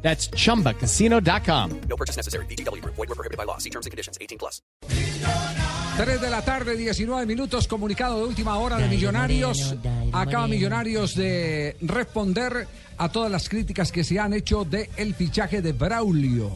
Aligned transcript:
That's 0.00 0.30
chumbacasino.com. 0.30 1.80
No 1.88 1.96
purchase 1.96 2.16
necessary. 2.16 2.46
BGW. 2.46 2.82
Void 2.84 2.96
were 2.96 3.14
prohibited 3.14 3.36
by 3.36 3.44
law. 3.44 3.58
See 3.58 3.70
terms 3.70 3.86
and 3.86 3.90
conditions. 3.90 4.16
18 4.20 4.38
plus. 4.38 4.62
3 5.98 6.20
de 6.20 6.30
la 6.30 6.42
tarde, 6.42 6.76
19 6.76 7.26
minutos, 7.26 7.66
comunicado 7.66 8.18
de 8.18 8.24
última 8.28 8.56
hora 8.58 8.76
de 8.76 8.86
Millonarios. 8.86 9.74
Acaba 10.12 10.46
Millonarios 10.46 11.16
de 11.16 11.76
responder 11.80 12.68
a 12.98 13.08
todas 13.08 13.32
las 13.32 13.48
críticas 13.48 13.90
que 13.90 14.04
se 14.04 14.20
han 14.20 14.32
hecho 14.32 14.64
de 14.64 14.90
el 14.96 15.14
fichaje 15.14 15.60
de 15.60 15.72
Braulio. 15.72 16.52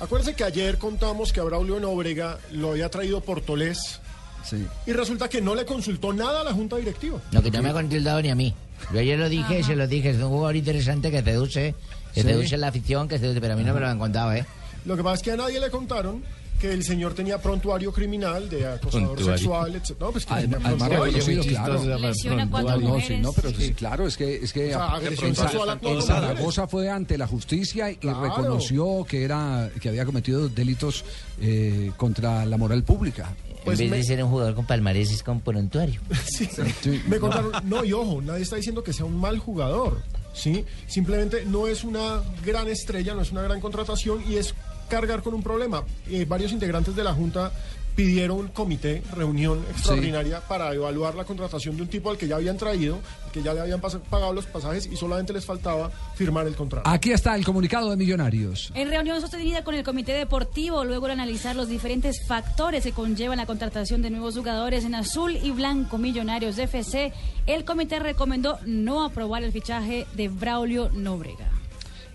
Acuérdense 0.00 0.36
que 0.36 0.44
ayer 0.44 0.78
contamos 0.78 1.32
que 1.32 1.40
a 1.40 1.42
Braulio 1.42 1.80
Nóbrega 1.80 2.38
lo 2.52 2.70
había 2.70 2.88
traído 2.88 3.20
Portolés 3.20 4.00
Sí. 4.44 4.64
y 4.86 4.92
resulta 4.92 5.28
que 5.28 5.40
no 5.40 5.54
le 5.54 5.64
consultó 5.64 6.12
nada 6.12 6.40
a 6.42 6.44
la 6.44 6.52
junta 6.52 6.76
directiva. 6.76 7.20
Lo 7.32 7.42
que 7.42 7.50
no 7.50 7.62
me 7.62 7.70
ha 7.70 7.72
consultado 7.72 8.22
ni 8.22 8.30
a 8.30 8.34
mí. 8.34 8.54
Yo 8.92 9.00
ayer 9.00 9.18
lo 9.18 9.28
dije, 9.28 9.62
se 9.64 9.74
lo 9.74 9.86
dije, 9.88 10.10
es 10.10 10.16
un 10.18 10.28
jugador 10.28 10.54
interesante 10.56 11.10
que 11.10 11.22
seduce, 11.22 11.74
que 12.14 12.22
Sí. 12.22 12.28
seduce 12.28 12.56
la 12.56 12.68
afición, 12.68 13.08
que 13.08 13.18
seduce, 13.18 13.40
pero 13.40 13.54
a 13.54 13.56
mí 13.56 13.64
no 13.64 13.74
me 13.74 13.80
lo 13.80 13.88
han 13.88 13.98
contado, 13.98 14.32
¿eh? 14.32 14.44
Lo 14.84 14.96
que 14.96 15.02
pasa 15.02 15.14
es 15.16 15.22
que 15.22 15.32
a 15.32 15.36
nadie 15.36 15.58
le 15.60 15.70
contaron 15.70 16.22
que 16.56 16.72
el 16.72 16.82
señor 16.84 17.14
tenía 17.14 17.38
prontuario 17.40 17.92
criminal 17.92 18.48
de 18.48 18.66
acosador 18.66 19.22
sexual, 19.22 19.74
etc. 19.76 19.92
No, 20.00 20.10
pues 20.10 20.26
que 20.26 20.34
Además, 20.34 20.88
reconocido, 20.88 21.42
claro. 21.44 21.98
Lesiona 21.98 22.48
cuatro 22.50 22.78
No, 22.80 22.88
mujeres. 22.88 23.08
sí, 23.08 23.16
no, 23.22 23.32
pero 23.32 23.50
sí, 23.50 23.72
claro, 23.74 24.06
es 24.06 24.16
que, 24.16 24.36
es 24.36 24.52
que 24.52 24.66
O 24.66 24.70
sea, 24.78 24.86
agresión 24.94 25.28
en, 25.30 25.36
Sa- 25.36 25.42
sexual 25.48 25.68
a 25.68 25.72
en 25.74 25.78
cuatro 25.78 26.02
Zaragoza 26.02 26.66
fue 26.68 26.88
ante 26.90 27.18
la 27.18 27.26
justicia 27.26 27.90
y 27.90 27.96
Claro. 27.96 28.22
reconoció 28.22 29.04
que 29.08 29.22
era 29.24 29.70
que 29.80 29.88
había 29.88 30.04
cometido 30.04 30.48
delitos 30.48 31.04
eh, 31.40 31.92
contra 31.96 32.44
la 32.46 32.56
moral 32.56 32.82
pública. 32.84 33.34
Pues 33.64 33.80
en 33.80 33.86
vez 33.86 33.90
me- 33.90 33.96
de 33.98 34.02
ser 34.04 34.22
un 34.24 34.30
jugador 34.30 34.54
con 34.54 34.64
palmarés, 34.64 35.10
es 35.10 35.22
con 35.22 35.40
prontuario. 35.40 36.00
Sí. 36.24 36.48
Sí. 36.82 37.02
Me 37.08 37.18
contaron, 37.18 37.50
no, 37.64 37.84
y 37.84 37.92
ojo, 37.92 38.22
nadie 38.22 38.42
está 38.42 38.56
diciendo 38.56 38.82
que 38.84 38.92
sea 38.92 39.04
un 39.06 39.16
mal 39.18 39.38
jugador, 39.40 40.02
¿sí? 40.32 40.64
Simplemente 40.86 41.44
no 41.46 41.66
es 41.66 41.82
una 41.82 42.22
gran 42.44 42.68
estrella, 42.68 43.14
no 43.14 43.22
es 43.22 43.32
una 43.32 43.42
gran 43.42 43.60
contratación 43.60 44.22
y 44.28 44.36
es 44.36 44.54
cargar 44.88 45.22
con 45.22 45.34
un 45.34 45.42
problema. 45.42 45.84
Eh, 46.08 46.24
varios 46.26 46.52
integrantes 46.52 46.94
de 46.96 47.04
la 47.04 47.12
Junta 47.12 47.52
pidieron 47.96 48.38
un 48.38 48.48
comité, 48.48 49.02
reunión 49.14 49.64
extraordinaria 49.70 50.40
para 50.40 50.72
evaluar 50.74 51.14
la 51.14 51.24
contratación 51.24 51.76
de 51.76 51.82
un 51.82 51.88
tipo 51.88 52.10
al 52.10 52.18
que 52.18 52.28
ya 52.28 52.36
habían 52.36 52.58
traído, 52.58 52.98
que 53.32 53.42
ya 53.42 53.54
le 53.54 53.60
habían 53.60 53.80
pagado 53.80 54.34
los 54.34 54.44
pasajes 54.44 54.86
y 54.86 54.96
solamente 54.96 55.32
les 55.32 55.46
faltaba 55.46 55.90
firmar 56.14 56.46
el 56.46 56.54
contrato. 56.54 56.88
Aquí 56.88 57.10
está 57.10 57.34
el 57.34 57.44
comunicado 57.44 57.90
de 57.90 57.96
Millonarios. 57.96 58.70
En 58.74 58.90
reunión 58.90 59.18
sostenida 59.22 59.64
con 59.64 59.74
el 59.74 59.82
Comité 59.82 60.12
Deportivo, 60.12 60.84
luego 60.84 61.06
de 61.06 61.14
analizar 61.14 61.56
los 61.56 61.68
diferentes 61.68 62.26
factores 62.26 62.84
que 62.84 62.92
conllevan 62.92 63.38
la 63.38 63.46
contratación 63.46 64.02
de 64.02 64.10
nuevos 64.10 64.36
jugadores 64.36 64.84
en 64.84 64.94
azul 64.94 65.36
y 65.42 65.50
blanco 65.50 65.96
Millonarios 65.96 66.56
de 66.56 66.64
FC, 66.64 67.12
el 67.46 67.64
comité 67.64 67.98
recomendó 67.98 68.58
no 68.66 69.04
aprobar 69.04 69.42
el 69.42 69.52
fichaje 69.52 70.06
de 70.14 70.28
Braulio 70.28 70.90
Nóbrega. 70.90 71.55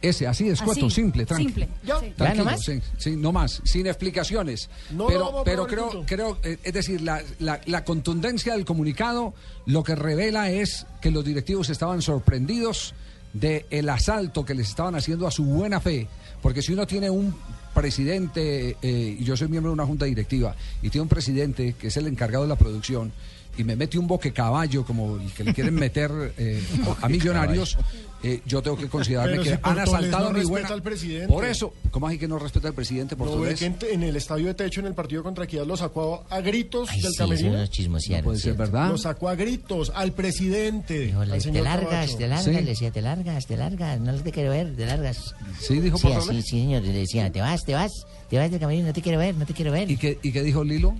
Ese, 0.00 0.26
así 0.26 0.48
es, 0.48 0.62
cuatro, 0.62 0.88
simple, 0.88 1.26
tranquilo. 1.26 1.50
simple, 1.66 1.68
Ya. 1.84 2.00
Tranquilo, 2.14 2.56
sí, 2.58 2.80
sí, 2.98 3.16
no 3.16 3.32
más, 3.32 3.60
sin 3.64 3.86
explicaciones. 3.86 4.68
No 4.90 5.06
pero 5.08 5.42
pero 5.44 5.66
creo, 5.66 6.04
creo 6.06 6.38
eh, 6.44 6.58
es 6.62 6.72
decir, 6.72 7.00
la, 7.02 7.22
la- 7.40 7.60
la 7.66 7.84
contundencia 7.84 8.52
del 8.54 8.64
comunicado 8.64 9.34
lo 9.66 9.82
que 9.82 9.94
revela 9.96 10.50
es 10.50 10.86
que 11.00 11.10
los 11.10 11.24
directivos 11.24 11.68
estaban 11.70 12.00
sorprendidos 12.02 12.94
del 13.32 13.64
el 13.70 13.88
asalto 13.88 14.44
que 14.44 14.54
les 14.54 14.68
estaban 14.68 14.94
haciendo 14.94 15.26
a 15.26 15.30
su 15.30 15.44
buena 15.44 15.80
fe. 15.80 16.06
Porque 16.42 16.62
si 16.62 16.72
uno 16.72 16.86
tiene 16.86 17.10
un 17.10 17.34
presidente, 17.74 18.76
eh, 18.82 19.16
y 19.18 19.24
yo 19.24 19.36
soy 19.36 19.48
miembro 19.48 19.70
de 19.70 19.74
una 19.74 19.86
junta 19.86 20.04
directiva, 20.04 20.54
y 20.82 20.90
tiene 20.90 21.02
un 21.02 21.08
presidente 21.08 21.74
que 21.78 21.88
es 21.88 21.96
el 21.96 22.06
encargado 22.06 22.44
de 22.44 22.48
la 22.48 22.56
producción, 22.56 23.12
y 23.56 23.64
me 23.64 23.74
mete 23.76 23.98
un 23.98 24.06
boque 24.06 24.32
caballo 24.32 24.84
como 24.84 25.16
el 25.16 25.32
que 25.32 25.42
le 25.44 25.54
quieren 25.54 25.74
meter 25.74 26.10
eh, 26.38 26.62
a, 27.02 27.06
a 27.06 27.08
millonarios, 27.08 27.76
eh, 28.22 28.40
yo 28.46 28.62
tengo 28.62 28.76
que 28.76 28.88
considerarme 28.88 29.32
Pero 29.32 29.42
que 29.44 29.50
si 29.50 29.56
han 29.62 29.78
asaltado 29.78 30.32
no 30.32 30.38
mi 30.38 30.44
buena. 30.44 30.68
al 30.68 30.82
presidente. 30.82 31.28
Por 31.28 31.44
eso, 31.44 31.72
¿cómo 31.90 32.06
así 32.08 32.18
que 32.18 32.28
no 32.28 32.38
respeta 32.38 32.68
al 32.68 32.74
presidente 32.74 33.16
No 33.16 33.24
ve 33.24 33.30
portugués? 33.30 33.58
que 33.58 33.66
en, 33.66 33.76
en 33.90 34.02
el 34.04 34.16
estadio 34.16 34.46
de 34.46 34.54
techo 34.54 34.80
en 34.80 34.86
el 34.86 34.94
partido 34.94 35.22
contra 35.22 35.44
Equidad 35.44 35.66
lo 35.66 35.76
sacó 35.76 36.24
a 36.30 36.40
gritos 36.40 36.88
Ay, 36.90 37.00
del 37.00 37.10
sí, 37.10 37.14
eso 37.14 37.24
camerino. 37.24 37.48
No 38.18 38.22
puede 38.24 38.38
ser 38.38 38.54
verdad. 38.54 38.90
Lo 38.90 38.98
sacó 38.98 39.28
a 39.28 39.34
gritos 39.34 39.92
al 39.94 40.12
presidente. 40.12 40.98
Dijo, 41.00 41.20
al 41.20 41.28
le- 41.30 41.40
te 41.40 41.62
largas, 41.62 41.90
Camacho. 41.90 42.16
te 42.18 42.28
largas, 42.28 42.44
Sí. 42.44 42.50
le 42.52 42.62
decía, 42.64 42.90
te 42.92 43.02
largas, 43.02 43.46
te 43.46 43.56
largas, 43.56 44.00
no 44.00 44.14
te 44.14 44.32
quiero 44.32 44.50
ver, 44.50 44.74
te 44.76 44.86
largas. 44.86 45.34
Sí, 45.60 45.80
dijo 45.80 45.96
Sí, 45.98 46.04
Portoles. 46.08 46.28
así, 46.28 46.42
sí, 46.42 46.60
señor, 46.62 46.82
le 46.82 46.92
decía, 46.92 47.30
te 47.32 47.40
vas, 47.40 47.64
te 47.64 47.74
vas, 47.74 47.92
te 48.30 48.38
vas 48.38 48.50
del 48.50 48.60
camerino, 48.60 48.86
no 48.88 48.92
te 48.92 49.02
quiero 49.02 49.18
ver, 49.18 49.34
no 49.36 49.46
te 49.46 49.54
quiero 49.54 49.72
ver. 49.72 49.90
¿Y 49.90 49.96
qué, 49.96 50.18
¿Y 50.22 50.32
qué 50.32 50.42
dijo 50.42 50.62
Lilo? 50.64 50.94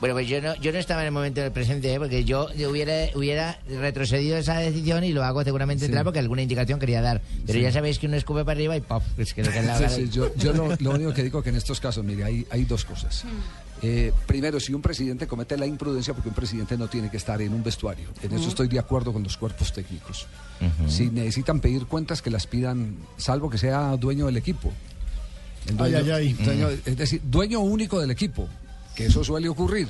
Bueno, 0.00 0.14
pues 0.14 0.26
yo 0.28 0.40
no, 0.40 0.54
yo 0.56 0.72
no 0.72 0.78
estaba 0.78 1.02
en 1.02 1.08
el 1.08 1.12
momento 1.12 1.42
del 1.42 1.52
presente, 1.52 1.92
¿eh? 1.92 1.98
porque 1.98 2.24
yo 2.24 2.48
hubiera, 2.70 3.10
hubiera 3.14 3.58
retrocedido 3.68 4.38
esa 4.38 4.58
decisión 4.58 5.04
y 5.04 5.12
lo 5.12 5.22
hago 5.24 5.44
seguramente 5.44 5.84
entrar 5.84 6.04
porque 6.04 6.18
alguna 6.20 6.40
indicación 6.40 6.80
quería 6.80 7.02
dar. 7.02 7.20
Pero 7.46 7.58
ya 7.58 7.70
sabéis 7.70 7.98
que 7.98 8.06
uno 8.06 8.16
escupe 8.16 8.40
para 8.44 8.52
arriba 8.56 8.74
y 8.76 8.80
¡pop! 8.80 9.02
Es 9.18 9.34
que 9.34 9.44
lo 9.44 9.50
que 9.52 9.58
es 9.58 9.64
la 9.66 9.88
Sí, 9.90 10.08
yo 10.10 10.34
yo 10.36 10.54
lo, 10.54 10.74
lo 10.78 10.90
único 10.92 11.12
que 11.12 11.22
digo 11.22 11.42
que 11.42 11.50
en 11.50 11.56
estos 11.56 11.80
casos, 11.80 12.02
mire, 12.02 12.24
hay, 12.24 12.46
hay 12.50 12.64
dos 12.64 12.86
cosas. 12.86 13.24
Eh, 13.82 14.12
primero, 14.26 14.58
si 14.58 14.72
un 14.72 14.80
presidente 14.82 15.26
comete 15.26 15.56
la 15.58 15.66
imprudencia, 15.66 16.14
porque 16.14 16.28
un 16.30 16.34
presidente 16.34 16.78
no 16.78 16.88
tiene 16.88 17.10
que 17.10 17.16
estar 17.18 17.40
en 17.42 17.52
un 17.52 17.62
vestuario. 17.62 18.08
En 18.22 18.32
eso 18.32 18.48
estoy 18.48 18.68
de 18.68 18.78
acuerdo 18.78 19.12
con 19.12 19.22
los 19.22 19.36
cuerpos 19.36 19.70
técnicos. 19.72 20.26
Si 20.88 21.08
necesitan 21.10 21.60
pedir 21.60 21.84
cuentas, 21.86 22.22
que 22.22 22.30
las 22.30 22.46
pidan, 22.46 22.96
salvo 23.18 23.50
que 23.50 23.58
sea 23.58 23.96
dueño 23.98 24.26
del 24.26 24.38
equipo. 24.38 24.72
El 25.66 25.76
Ay, 25.78 25.94
ay, 25.94 26.10
ay. 26.10 26.32
dueño- 26.32 26.68
Es 26.86 26.96
decir, 26.96 27.20
dueño 27.24 27.60
único 27.60 28.00
del 28.00 28.10
equipo, 28.10 28.48
que 29.02 29.06
eso 29.08 29.24
suele 29.24 29.48
ocurrir. 29.48 29.88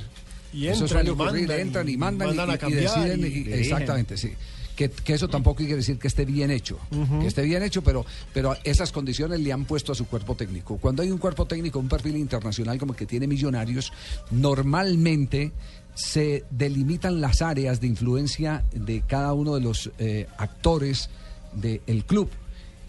Y 0.52 0.66
eso 0.66 0.88
suele 0.88 1.10
ocurrir, 1.10 1.42
mandan, 1.48 1.60
entran 1.60 1.88
y 1.88 1.96
mandan, 1.96 2.34
y- 2.34 2.38
a 2.38 2.46
deciden. 2.46 3.20
y 3.20 3.52
exactamente, 3.52 4.16
sí. 4.16 4.32
Que, 4.74 4.88
que 4.90 5.12
eso 5.12 5.28
tampoco 5.28 5.58
quiere 5.58 5.76
decir 5.76 5.98
que 5.98 6.08
esté 6.08 6.24
bien 6.24 6.50
hecho. 6.50 6.78
Que 7.20 7.26
esté 7.26 7.42
bien 7.42 7.62
hecho, 7.62 7.82
pero, 7.82 8.06
pero 8.32 8.56
esas 8.64 8.92
condiciones 8.92 9.38
le 9.40 9.52
han 9.52 9.66
puesto 9.66 9.92
a 9.92 9.94
su 9.94 10.06
cuerpo 10.06 10.34
técnico. 10.36 10.78
Cuando 10.78 11.02
hay 11.02 11.10
un 11.10 11.18
cuerpo 11.18 11.44
técnico, 11.46 11.78
un 11.78 11.88
perfil 11.88 12.16
internacional 12.16 12.78
como 12.78 12.92
el 12.92 12.98
que 12.98 13.04
tiene 13.04 13.26
Millonarios, 13.26 13.92
normalmente 14.30 15.52
se 15.94 16.44
delimitan 16.50 17.20
las 17.20 17.42
áreas 17.42 17.80
de 17.80 17.88
influencia 17.88 18.64
de 18.72 19.02
cada 19.06 19.34
uno 19.34 19.54
de 19.54 19.60
los 19.60 19.90
eh, 19.98 20.26
actores 20.38 21.10
del 21.52 22.04
club 22.06 22.30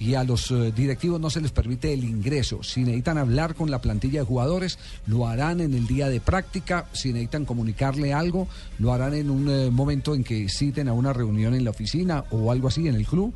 y 0.02 0.16
a 0.16 0.24
los 0.24 0.50
eh, 0.50 0.72
directivos 0.76 1.22
no 1.22 1.30
se 1.30 1.42
les 1.42 1.52
permite 1.52 1.94
el 1.94 2.04
ingreso. 2.04 2.64
Si 2.64 2.82
necesitan 2.82 3.20
hablar 3.20 3.54
con 3.54 3.70
la 3.70 3.82
plantilla 3.82 4.22
de 4.22 4.26
jugadores, 4.26 4.80
lo 5.06 5.28
harán 5.28 5.62
en 5.62 5.76
el 5.76 5.86
día 5.86 6.10
de 6.10 6.20
práctica. 6.20 6.88
Si 6.92 7.10
necesitan 7.14 7.46
comunicarle 7.46 8.12
algo, 8.12 8.48
lo 8.80 8.94
harán 8.94 9.14
en 9.14 9.30
un 9.30 9.48
eh, 9.48 9.70
momento 9.70 10.16
en 10.16 10.24
que 10.24 10.50
citen 10.50 10.88
a 10.88 10.94
una 10.94 11.14
reunión 11.14 11.54
en 11.54 11.64
la 11.64 11.70
oficina 11.70 12.26
o 12.32 12.52
algo 12.52 12.68
así 12.68 12.88
en 12.88 12.96
el 12.96 13.06
club. 13.06 13.32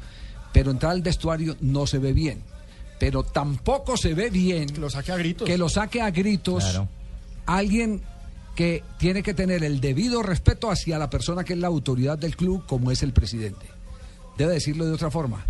Pero 0.53 0.71
entrar 0.71 0.93
al 0.93 1.03
vestuario 1.03 1.55
no 1.61 1.85
se 1.85 1.99
ve 1.99 2.13
bien. 2.13 2.41
Pero 2.97 3.21
tampoco 3.21 3.95
se 3.95 4.15
ve 4.15 4.31
bien 4.31 4.67
Que 4.67 4.81
lo 4.81 4.89
saque 4.89 5.11
a 5.11 5.17
gritos. 5.17 5.47
que 5.47 5.59
lo 5.59 5.69
saque 5.69 6.01
a 6.01 6.09
gritos 6.09 6.63
Claro. 6.63 6.87
alguien 7.45 8.01
que 8.55 8.83
tiene 8.97 9.21
que 9.21 9.35
tener 9.35 9.63
el 9.63 9.81
debido 9.81 10.23
respeto 10.23 10.71
hacia 10.71 10.97
la 10.97 11.11
persona 11.11 11.43
que 11.43 11.53
es 11.53 11.59
la 11.59 11.67
autoridad 11.67 12.17
del 12.17 12.35
club, 12.35 12.65
como 12.65 12.89
es 12.89 13.03
el 13.03 13.13
presidente. 13.13 13.67
Debe 14.35 14.53
decirlo 14.53 14.85
de 14.87 14.93
otra 14.93 15.11
forma. 15.11 15.45